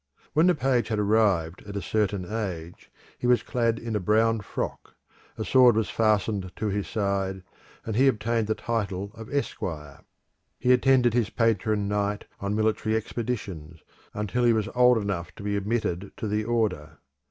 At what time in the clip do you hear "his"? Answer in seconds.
6.69-6.87, 11.13-11.29